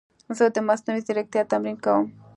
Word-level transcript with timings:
زه 0.37 0.45
د 0.55 0.57
مصنوعي 0.67 1.01
ځیرکتیا 1.07 1.41
تمرین 1.51 1.77
کوم. 1.85 2.05